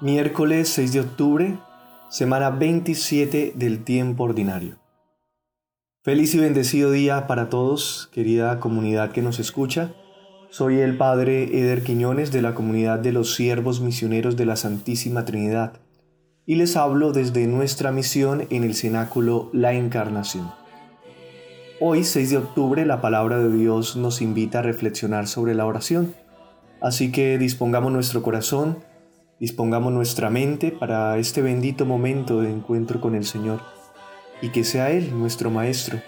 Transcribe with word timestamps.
Miércoles 0.00 0.68
6 0.68 0.92
de 0.92 1.00
octubre, 1.00 1.58
semana 2.08 2.50
27 2.50 3.54
del 3.56 3.82
tiempo 3.82 4.22
ordinario. 4.22 4.76
Feliz 6.04 6.36
y 6.36 6.38
bendecido 6.38 6.92
día 6.92 7.26
para 7.26 7.48
todos, 7.48 8.08
querida 8.12 8.60
comunidad 8.60 9.10
que 9.10 9.22
nos 9.22 9.40
escucha. 9.40 9.92
Soy 10.50 10.78
el 10.78 10.96
Padre 10.96 11.58
Eder 11.58 11.82
Quiñones 11.82 12.30
de 12.30 12.42
la 12.42 12.54
comunidad 12.54 13.00
de 13.00 13.10
los 13.10 13.34
siervos 13.34 13.80
misioneros 13.80 14.36
de 14.36 14.46
la 14.46 14.54
Santísima 14.54 15.24
Trinidad 15.24 15.72
y 16.46 16.54
les 16.54 16.76
hablo 16.76 17.10
desde 17.10 17.48
nuestra 17.48 17.90
misión 17.90 18.46
en 18.50 18.62
el 18.62 18.76
cenáculo 18.76 19.50
La 19.52 19.72
Encarnación. 19.72 20.52
Hoy, 21.80 22.04
6 22.04 22.30
de 22.30 22.36
octubre, 22.36 22.86
la 22.86 23.00
palabra 23.00 23.38
de 23.40 23.50
Dios 23.50 23.96
nos 23.96 24.22
invita 24.22 24.60
a 24.60 24.62
reflexionar 24.62 25.26
sobre 25.26 25.56
la 25.56 25.66
oración, 25.66 26.14
así 26.80 27.10
que 27.10 27.36
dispongamos 27.36 27.90
nuestro 27.90 28.22
corazón, 28.22 28.86
Dispongamos 29.40 29.92
nuestra 29.92 30.30
mente 30.30 30.72
para 30.72 31.16
este 31.16 31.42
bendito 31.42 31.86
momento 31.86 32.40
de 32.40 32.50
encuentro 32.50 33.00
con 33.00 33.14
el 33.14 33.24
Señor 33.24 33.60
y 34.42 34.48
que 34.48 34.64
sea 34.64 34.90
Él, 34.90 35.16
nuestro 35.16 35.48
Maestro, 35.48 36.00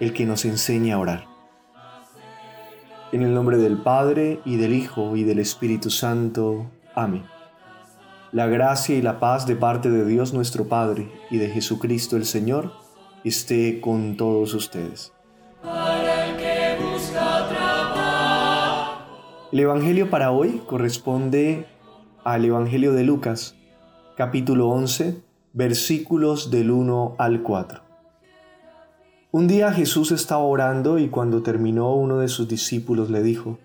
el 0.00 0.14
que 0.14 0.24
nos 0.24 0.46
enseñe 0.46 0.92
a 0.92 0.98
orar. 0.98 1.26
En 3.12 3.20
el 3.22 3.34
nombre 3.34 3.58
del 3.58 3.82
Padre 3.82 4.40
y 4.46 4.56
del 4.56 4.72
Hijo 4.72 5.14
y 5.14 5.24
del 5.24 5.40
Espíritu 5.40 5.90
Santo. 5.90 6.70
Amén. 6.94 7.24
La 8.32 8.46
gracia 8.46 8.96
y 8.96 9.02
la 9.02 9.20
paz 9.20 9.46
de 9.46 9.56
parte 9.56 9.90
de 9.90 10.06
Dios 10.06 10.32
nuestro 10.32 10.66
Padre 10.66 11.12
y 11.30 11.36
de 11.36 11.50
Jesucristo 11.50 12.16
el 12.16 12.24
Señor 12.24 12.72
esté 13.24 13.82
con 13.82 14.16
todos 14.16 14.54
ustedes. 14.54 15.12
El 19.52 19.60
Evangelio 19.60 20.08
para 20.08 20.30
hoy 20.30 20.62
corresponde 20.66 21.66
al 22.24 22.44
Evangelio 22.44 22.92
de 22.92 23.04
Lucas, 23.04 23.56
capítulo 24.16 24.68
11, 24.68 25.22
versículos 25.52 26.50
del 26.50 26.70
1 26.70 27.14
al 27.18 27.42
4. 27.42 27.80
Un 29.32 29.48
día 29.48 29.72
Jesús 29.72 30.12
estaba 30.12 30.42
orando 30.42 30.98
y 30.98 31.08
cuando 31.08 31.42
terminó 31.42 31.94
uno 31.94 32.18
de 32.18 32.28
sus 32.28 32.46
discípulos 32.46 33.10
le 33.10 33.22
dijo, 33.22 33.58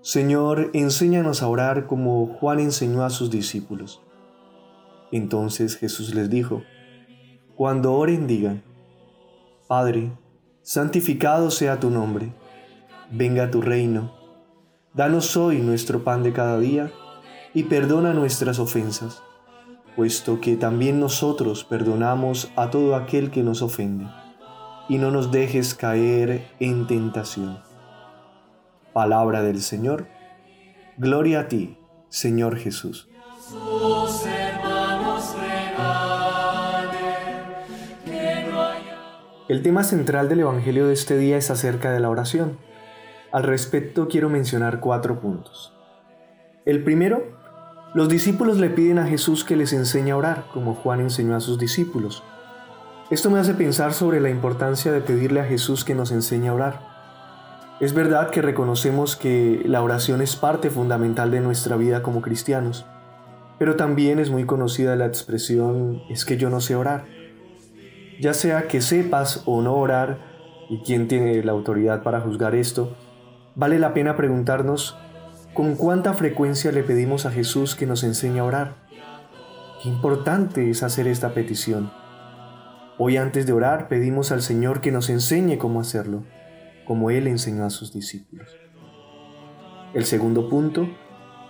Señor, 0.00 0.70
enséñanos 0.72 1.42
a 1.42 1.48
orar 1.48 1.86
como 1.86 2.26
Juan 2.26 2.58
enseñó 2.58 3.04
a 3.04 3.10
sus 3.10 3.30
discípulos. 3.30 4.02
Entonces 5.12 5.76
Jesús 5.76 6.14
les 6.14 6.28
dijo, 6.28 6.62
Cuando 7.54 7.94
oren 7.94 8.26
digan, 8.26 8.62
Padre, 9.68 10.10
santificado 10.62 11.50
sea 11.50 11.78
tu 11.78 11.90
nombre, 11.90 12.32
venga 13.10 13.50
tu 13.50 13.62
reino, 13.62 14.12
danos 14.94 15.36
hoy 15.36 15.58
nuestro 15.58 16.02
pan 16.02 16.22
de 16.22 16.32
cada 16.32 16.58
día, 16.58 16.90
y 17.54 17.62
perdona 17.64 18.12
nuestras 18.12 18.58
ofensas, 18.58 19.22
puesto 19.94 20.40
que 20.40 20.56
también 20.56 20.98
nosotros 20.98 21.64
perdonamos 21.64 22.50
a 22.56 22.68
todo 22.70 22.96
aquel 22.96 23.30
que 23.30 23.44
nos 23.44 23.62
ofende, 23.62 24.06
y 24.88 24.98
no 24.98 25.12
nos 25.12 25.30
dejes 25.30 25.74
caer 25.74 26.50
en 26.58 26.88
tentación. 26.88 27.60
Palabra 28.92 29.42
del 29.42 29.62
Señor, 29.62 30.08
gloria 30.98 31.40
a 31.40 31.48
ti, 31.48 31.78
Señor 32.08 32.56
Jesús. 32.56 33.08
El 39.46 39.62
tema 39.62 39.84
central 39.84 40.28
del 40.28 40.40
Evangelio 40.40 40.88
de 40.88 40.94
este 40.94 41.16
día 41.18 41.36
es 41.36 41.50
acerca 41.50 41.92
de 41.92 42.00
la 42.00 42.10
oración. 42.10 42.58
Al 43.30 43.42
respecto 43.44 44.08
quiero 44.08 44.28
mencionar 44.28 44.80
cuatro 44.80 45.20
puntos. 45.20 45.72
El 46.64 46.82
primero 46.82 47.43
los 47.94 48.08
discípulos 48.08 48.58
le 48.58 48.70
piden 48.70 48.98
a 48.98 49.06
Jesús 49.06 49.44
que 49.44 49.56
les 49.56 49.72
enseñe 49.72 50.10
a 50.10 50.16
orar, 50.16 50.46
como 50.52 50.74
Juan 50.74 51.00
enseñó 51.00 51.36
a 51.36 51.40
sus 51.40 51.60
discípulos. 51.60 52.24
Esto 53.08 53.30
me 53.30 53.38
hace 53.38 53.54
pensar 53.54 53.94
sobre 53.94 54.20
la 54.20 54.30
importancia 54.30 54.90
de 54.90 55.00
pedirle 55.00 55.40
a 55.40 55.44
Jesús 55.44 55.84
que 55.84 55.94
nos 55.94 56.10
enseñe 56.10 56.48
a 56.48 56.54
orar. 56.54 56.80
Es 57.80 57.94
verdad 57.94 58.30
que 58.30 58.42
reconocemos 58.42 59.14
que 59.14 59.62
la 59.64 59.80
oración 59.80 60.22
es 60.22 60.34
parte 60.34 60.70
fundamental 60.70 61.30
de 61.30 61.40
nuestra 61.40 61.76
vida 61.76 62.02
como 62.02 62.20
cristianos, 62.20 62.84
pero 63.60 63.76
también 63.76 64.18
es 64.18 64.28
muy 64.28 64.44
conocida 64.44 64.96
la 64.96 65.06
expresión 65.06 66.02
es 66.08 66.24
que 66.24 66.36
yo 66.36 66.50
no 66.50 66.60
sé 66.60 66.74
orar. 66.74 67.04
Ya 68.20 68.34
sea 68.34 68.66
que 68.66 68.80
sepas 68.80 69.42
o 69.44 69.62
no 69.62 69.74
orar, 69.74 70.34
y 70.68 70.78
quién 70.78 71.06
tiene 71.06 71.44
la 71.44 71.52
autoridad 71.52 72.02
para 72.02 72.20
juzgar 72.20 72.56
esto, 72.56 72.96
vale 73.54 73.78
la 73.78 73.94
pena 73.94 74.16
preguntarnos 74.16 74.96
¿Con 75.54 75.76
cuánta 75.76 76.14
frecuencia 76.14 76.72
le 76.72 76.82
pedimos 76.82 77.26
a 77.26 77.30
Jesús 77.30 77.76
que 77.76 77.86
nos 77.86 78.02
enseñe 78.02 78.40
a 78.40 78.44
orar? 78.44 78.74
Qué 79.80 79.88
importante 79.88 80.68
es 80.68 80.82
hacer 80.82 81.06
esta 81.06 81.32
petición. 81.32 81.92
Hoy 82.98 83.18
antes 83.18 83.46
de 83.46 83.52
orar 83.52 83.86
pedimos 83.86 84.32
al 84.32 84.42
Señor 84.42 84.80
que 84.80 84.90
nos 84.90 85.10
enseñe 85.10 85.56
cómo 85.56 85.80
hacerlo, 85.80 86.24
como 86.88 87.10
Él 87.10 87.28
enseñó 87.28 87.64
a 87.64 87.70
sus 87.70 87.92
discípulos. 87.92 88.48
El 89.94 90.04
segundo 90.06 90.48
punto 90.48 90.88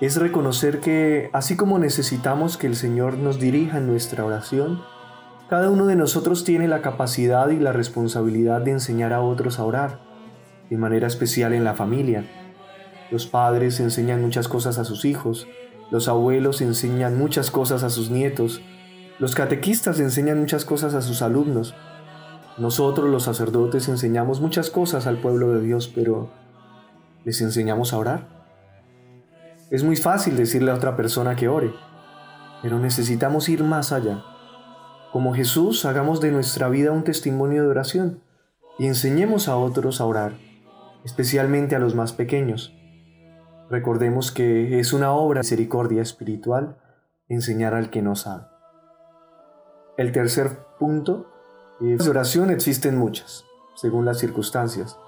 es 0.00 0.16
reconocer 0.16 0.80
que 0.80 1.30
así 1.32 1.56
como 1.56 1.78
necesitamos 1.78 2.56
que 2.56 2.66
el 2.66 2.74
Señor 2.74 3.18
nos 3.18 3.38
dirija 3.38 3.78
en 3.78 3.86
nuestra 3.86 4.24
oración, 4.24 4.82
cada 5.48 5.70
uno 5.70 5.86
de 5.86 5.94
nosotros 5.94 6.42
tiene 6.42 6.66
la 6.66 6.82
capacidad 6.82 7.50
y 7.50 7.60
la 7.60 7.70
responsabilidad 7.70 8.62
de 8.62 8.72
enseñar 8.72 9.12
a 9.12 9.20
otros 9.20 9.60
a 9.60 9.64
orar, 9.64 10.00
de 10.70 10.76
manera 10.76 11.06
especial 11.06 11.52
en 11.52 11.62
la 11.62 11.74
familia 11.74 12.24
los 13.12 13.26
padres 13.26 13.78
enseñan 13.78 14.22
muchas 14.22 14.48
cosas 14.48 14.78
a 14.78 14.84
sus 14.84 15.04
hijos, 15.04 15.46
los 15.90 16.08
abuelos 16.08 16.62
enseñan 16.62 17.18
muchas 17.18 17.50
cosas 17.50 17.82
a 17.82 17.90
sus 17.90 18.10
nietos, 18.10 18.62
los 19.18 19.34
catequistas 19.34 20.00
enseñan 20.00 20.40
muchas 20.40 20.64
cosas 20.64 20.94
a 20.94 21.02
sus 21.02 21.20
alumnos. 21.20 21.74
Nosotros 22.56 23.10
los 23.10 23.24
sacerdotes 23.24 23.88
enseñamos 23.88 24.40
muchas 24.40 24.70
cosas 24.70 25.06
al 25.06 25.18
pueblo 25.18 25.52
de 25.52 25.60
Dios, 25.60 25.92
pero 25.94 26.30
¿les 27.26 27.42
enseñamos 27.42 27.92
a 27.92 27.98
orar? 27.98 28.28
Es 29.70 29.84
muy 29.84 29.96
fácil 29.96 30.34
decirle 30.34 30.70
a 30.70 30.76
otra 30.76 30.96
persona 30.96 31.36
que 31.36 31.48
ore, 31.48 31.74
pero 32.62 32.78
necesitamos 32.78 33.50
ir 33.50 33.62
más 33.62 33.92
allá. 33.92 34.24
Como 35.12 35.34
Jesús, 35.34 35.84
hagamos 35.84 36.22
de 36.22 36.30
nuestra 36.30 36.70
vida 36.70 36.92
un 36.92 37.04
testimonio 37.04 37.62
de 37.62 37.68
oración 37.68 38.22
y 38.78 38.86
enseñemos 38.86 39.48
a 39.48 39.56
otros 39.58 40.00
a 40.00 40.06
orar, 40.06 40.32
especialmente 41.04 41.76
a 41.76 41.78
los 41.78 41.94
más 41.94 42.14
pequeños. 42.14 42.74
Recordemos 43.72 44.32
que 44.32 44.80
es 44.80 44.92
una 44.92 45.12
obra 45.12 45.38
de 45.38 45.44
misericordia 45.44 46.02
espiritual 46.02 46.76
enseñar 47.26 47.72
al 47.72 47.88
que 47.88 48.02
no 48.02 48.14
sabe. 48.16 48.44
El 49.96 50.12
tercer 50.12 50.58
punto, 50.78 51.32
de 51.80 51.96
oración 52.06 52.50
existen 52.50 52.98
muchas, 52.98 53.46
según 53.74 54.04
las 54.04 54.18
circunstancias. 54.18 54.98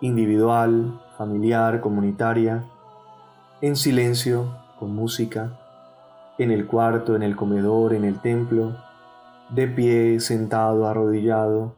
Individual, 0.00 1.02
familiar, 1.16 1.80
comunitaria, 1.80 2.64
en 3.60 3.74
silencio, 3.74 4.56
con 4.78 4.94
música, 4.94 5.58
en 6.38 6.52
el 6.52 6.64
cuarto, 6.68 7.16
en 7.16 7.24
el 7.24 7.34
comedor, 7.34 7.92
en 7.92 8.04
el 8.04 8.20
templo, 8.20 8.76
de 9.48 9.66
pie, 9.66 10.20
sentado, 10.20 10.86
arrodillado, 10.86 11.74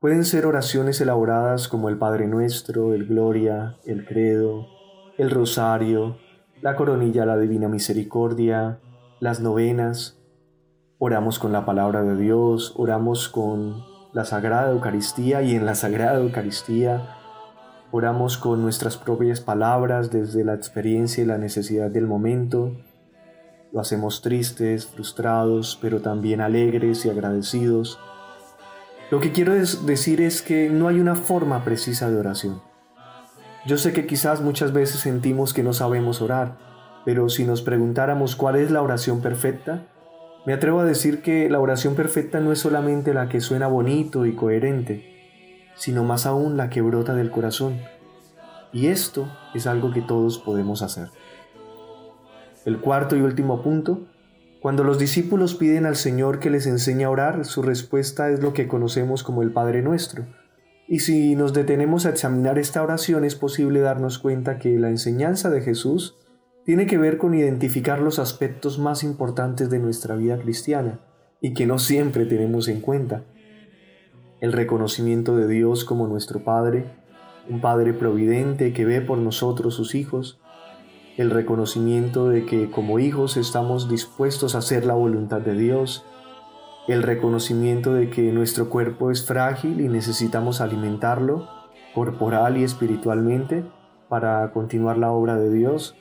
Pueden 0.00 0.24
ser 0.24 0.46
oraciones 0.46 1.00
elaboradas 1.00 1.66
como 1.66 1.88
el 1.88 1.98
Padre 1.98 2.28
Nuestro, 2.28 2.94
el 2.94 3.06
Gloria, 3.06 3.78
el 3.84 4.06
Credo, 4.06 4.68
el 5.16 5.28
Rosario, 5.28 6.18
la 6.62 6.76
Coronilla 6.76 7.26
la 7.26 7.36
Divina 7.36 7.66
Misericordia, 7.66 8.78
las 9.18 9.40
novenas. 9.40 10.16
Oramos 10.98 11.40
con 11.40 11.50
la 11.50 11.66
palabra 11.66 12.04
de 12.04 12.16
Dios, 12.16 12.74
oramos 12.76 13.28
con 13.28 13.82
la 14.12 14.24
Sagrada 14.24 14.70
Eucaristía 14.70 15.42
y 15.42 15.56
en 15.56 15.66
la 15.66 15.74
Sagrada 15.74 16.20
Eucaristía 16.20 17.16
oramos 17.90 18.38
con 18.38 18.62
nuestras 18.62 18.98
propias 18.98 19.40
palabras 19.40 20.12
desde 20.12 20.44
la 20.44 20.54
experiencia 20.54 21.24
y 21.24 21.26
la 21.26 21.38
necesidad 21.38 21.90
del 21.90 22.06
momento. 22.06 22.76
Lo 23.72 23.80
hacemos 23.80 24.22
tristes, 24.22 24.86
frustrados, 24.86 25.76
pero 25.82 26.00
también 26.00 26.40
alegres 26.40 27.04
y 27.04 27.10
agradecidos 27.10 27.98
lo 29.10 29.20
que 29.20 29.32
quiero 29.32 29.54
decir 29.54 30.20
es 30.20 30.42
que 30.42 30.68
no 30.68 30.88
hay 30.88 31.00
una 31.00 31.14
forma 31.14 31.64
precisa 31.64 32.10
de 32.10 32.18
oración. 32.18 32.60
Yo 33.66 33.78
sé 33.78 33.92
que 33.92 34.06
quizás 34.06 34.40
muchas 34.40 34.72
veces 34.72 35.00
sentimos 35.00 35.54
que 35.54 35.62
no 35.62 35.72
sabemos 35.72 36.20
orar, 36.20 36.56
pero 37.04 37.28
si 37.28 37.44
nos 37.44 37.62
preguntáramos 37.62 38.36
cuál 38.36 38.56
es 38.56 38.70
la 38.70 38.82
oración 38.82 39.20
perfecta, 39.20 39.86
me 40.44 40.52
atrevo 40.52 40.80
a 40.80 40.84
decir 40.84 41.22
que 41.22 41.48
la 41.50 41.60
oración 41.60 41.94
perfecta 41.94 42.40
no 42.40 42.52
es 42.52 42.58
solamente 42.58 43.14
la 43.14 43.28
que 43.28 43.40
suena 43.40 43.66
bonito 43.66 44.26
y 44.26 44.34
coherente, 44.34 45.72
sino 45.74 46.04
más 46.04 46.26
aún 46.26 46.56
la 46.56 46.70
que 46.70 46.82
brota 46.82 47.14
del 47.14 47.30
corazón. 47.30 47.80
Y 48.72 48.88
esto 48.88 49.30
es 49.54 49.66
algo 49.66 49.90
que 49.90 50.02
todos 50.02 50.38
podemos 50.38 50.82
hacer. 50.82 51.08
El 52.64 52.80
cuarto 52.80 53.16
y 53.16 53.22
último 53.22 53.62
punto 53.62 54.02
cuando 54.60 54.82
los 54.82 54.98
discípulos 54.98 55.54
piden 55.54 55.86
al 55.86 55.94
Señor 55.94 56.40
que 56.40 56.50
les 56.50 56.66
enseñe 56.66 57.04
a 57.04 57.10
orar, 57.10 57.44
su 57.44 57.62
respuesta 57.62 58.30
es 58.30 58.42
lo 58.42 58.52
que 58.52 58.66
conocemos 58.66 59.22
como 59.22 59.42
el 59.42 59.52
Padre 59.52 59.82
Nuestro. 59.82 60.26
Y 60.88 61.00
si 61.00 61.36
nos 61.36 61.52
detenemos 61.52 62.06
a 62.06 62.10
examinar 62.10 62.58
esta 62.58 62.82
oración 62.82 63.24
es 63.24 63.36
posible 63.36 63.80
darnos 63.80 64.18
cuenta 64.18 64.58
que 64.58 64.78
la 64.78 64.88
enseñanza 64.88 65.50
de 65.50 65.60
Jesús 65.60 66.16
tiene 66.64 66.86
que 66.86 66.98
ver 66.98 67.18
con 67.18 67.34
identificar 67.34 68.00
los 68.00 68.18
aspectos 68.18 68.78
más 68.78 69.04
importantes 69.04 69.70
de 69.70 69.78
nuestra 69.78 70.16
vida 70.16 70.38
cristiana 70.38 70.98
y 71.40 71.54
que 71.54 71.66
no 71.66 71.78
siempre 71.78 72.26
tenemos 72.26 72.66
en 72.68 72.80
cuenta. 72.80 73.24
El 74.40 74.52
reconocimiento 74.52 75.36
de 75.36 75.46
Dios 75.46 75.84
como 75.84 76.08
nuestro 76.08 76.42
Padre, 76.42 76.84
un 77.48 77.60
Padre 77.60 77.92
providente 77.92 78.72
que 78.72 78.84
ve 78.84 79.00
por 79.00 79.18
nosotros 79.18 79.74
sus 79.74 79.94
hijos, 79.94 80.40
el 81.18 81.30
reconocimiento 81.30 82.28
de 82.28 82.46
que 82.46 82.70
como 82.70 83.00
hijos 83.00 83.36
estamos 83.36 83.88
dispuestos 83.88 84.54
a 84.54 84.58
hacer 84.58 84.86
la 84.86 84.94
voluntad 84.94 85.40
de 85.40 85.54
Dios, 85.54 86.06
el 86.86 87.02
reconocimiento 87.02 87.92
de 87.92 88.08
que 88.08 88.32
nuestro 88.32 88.70
cuerpo 88.70 89.10
es 89.10 89.26
frágil 89.26 89.80
y 89.80 89.88
necesitamos 89.88 90.60
alimentarlo 90.60 91.48
corporal 91.92 92.56
y 92.56 92.62
espiritualmente 92.62 93.64
para 94.08 94.52
continuar 94.52 94.96
la 94.96 95.10
obra 95.10 95.34
de 95.34 95.52
Dios, 95.52 95.96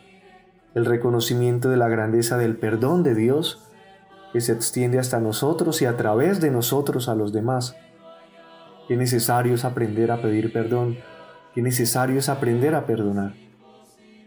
el 0.75 0.85
reconocimiento 0.85 1.69
de 1.69 1.77
la 1.77 1.87
grandeza 1.87 2.37
del 2.37 2.55
perdón 2.55 3.01
de 3.01 3.15
Dios 3.15 3.67
que 4.33 4.39
se 4.39 4.53
extiende 4.53 4.99
hasta 4.99 5.19
nosotros 5.19 5.81
y 5.81 5.85
a 5.85 5.97
través 5.97 6.41
de 6.41 6.51
nosotros 6.51 7.09
a 7.09 7.15
los 7.15 7.33
demás. 7.33 7.75
Qué 8.87 8.95
necesario 8.95 9.55
es 9.55 9.65
aprender 9.65 10.11
a 10.11 10.21
pedir 10.21 10.53
perdón, 10.53 10.97
qué 11.55 11.63
necesario 11.63 12.19
es 12.19 12.29
aprender 12.29 12.75
a 12.75 12.85
perdonar. 12.85 13.46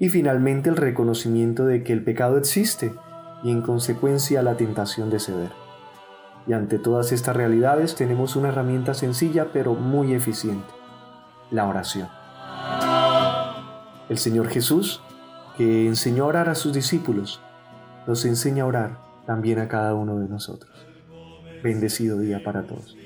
Y 0.01 0.09
finalmente 0.09 0.71
el 0.71 0.77
reconocimiento 0.77 1.67
de 1.67 1.85
que 1.85 1.93
el 1.93 2.03
pecado 2.03 2.39
existe 2.39 2.95
y 3.45 3.51
en 3.51 3.61
consecuencia 3.61 4.43
la 4.43 4.57
tentación 4.57 5.11
de 5.11 5.21
ceder. 5.21 5.51
Y 6.47 6.55
ante 6.55 6.79
todas 6.79 7.13
estas 7.13 7.37
realidades 7.37 7.95
tenemos 7.95 8.35
una 8.35 8.49
herramienta 8.49 8.95
sencilla 8.95 9.49
pero 9.53 9.75
muy 9.75 10.15
eficiente, 10.15 10.73
la 11.51 11.67
oración. 11.67 12.09
El 14.09 14.17
Señor 14.17 14.49
Jesús, 14.49 15.03
que 15.59 15.87
enseñó 15.87 16.25
a 16.25 16.29
orar 16.29 16.49
a 16.49 16.55
sus 16.55 16.73
discípulos, 16.73 17.43
nos 18.07 18.25
enseña 18.25 18.65
a 18.65 18.67
orar 18.67 18.99
también 19.27 19.59
a 19.59 19.69
cada 19.69 19.95
uno 19.95 20.19
de 20.19 20.29
nosotros. 20.29 20.87
Bendecido 21.63 22.19
día 22.19 22.43
para 22.43 22.63
todos. 22.63 22.97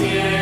Yeah. 0.00 0.37